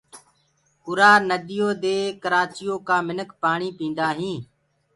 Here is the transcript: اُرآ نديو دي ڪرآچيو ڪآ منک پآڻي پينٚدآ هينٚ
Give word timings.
اُرآ 0.85 1.11
نديو 1.29 1.69
دي 1.83 1.97
ڪرآچيو 2.23 2.73
ڪآ 2.87 2.97
منک 3.07 3.29
پآڻي 3.41 3.69
پينٚدآ 3.77 4.07
هينٚ 4.19 4.41